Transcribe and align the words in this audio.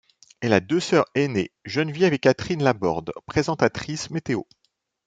Elle 0.39 0.53
a 0.53 0.61
deux 0.61 0.79
sœurs 0.79 1.05
aînées, 1.13 1.51
Geneviève 1.63 2.11
et 2.11 2.17
Catherine 2.17 2.63
Laborde, 2.63 3.13
présentatrice 3.27 4.09
météo. 4.09 4.41